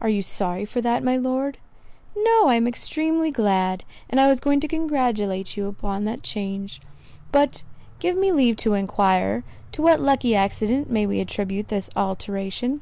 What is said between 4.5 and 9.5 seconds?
to congratulate you upon the change. But give me leave to enquire,